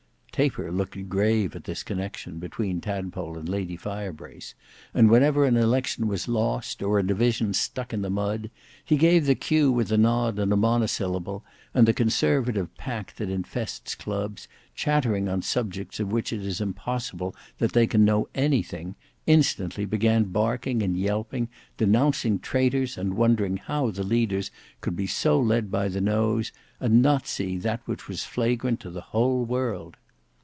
[0.33, 4.55] Taper looked grave at this connection between Tadpole and Lady Firebrace;
[4.91, 8.49] and whenever an election was lost, or a division stuck in the mud,
[8.83, 11.43] he gave the cue with a nod and a monosyllable,
[11.75, 17.35] and the conservative pack that infests clubs, chattering on subjects of which it is impossible
[17.59, 18.95] they can know anything,
[19.27, 24.49] instantly began barking and yelping, denouncing traitors, and wondering how the leaders
[24.79, 28.89] could be so led by the nose, and not see that which was flagrant to
[28.89, 29.97] the whole world.